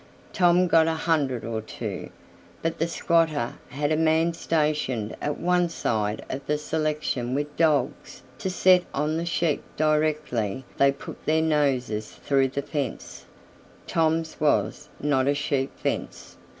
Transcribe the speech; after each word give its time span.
Tom 0.33 0.65
got 0.65 0.87
a 0.87 0.95
hundred 0.95 1.45
or 1.45 1.61
two, 1.61 2.09
but 2.63 2.79
the 2.79 2.87
squatter 2.87 3.53
had 3.69 3.91
a 3.91 3.95
man 3.95 4.33
stationed 4.33 5.15
at 5.21 5.37
one 5.37 5.69
side 5.69 6.25
of 6.27 6.43
the 6.47 6.57
selection 6.57 7.35
with 7.35 7.55
dogs 7.55 8.23
to 8.39 8.49
set 8.49 8.81
on 8.95 9.15
the 9.17 9.27
sheep 9.27 9.61
directly 9.77 10.65
they 10.79 10.91
put 10.91 11.23
their 11.27 11.43
noses 11.43 12.13
through 12.25 12.47
the 12.47 12.63
fence 12.63 13.25
(Tom's 13.85 14.39
was 14.39 14.89
not 14.99 15.27
a 15.27 15.35
sheep 15.35 15.71
fence). 15.77 16.35